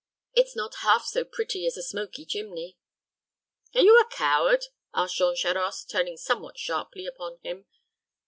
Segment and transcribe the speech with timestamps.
[0.33, 2.75] It's not half so pretty as a smoky chimney."
[3.75, 7.67] "Are you a coward?" asked Jean Charost, turning somewhat sharply upon him.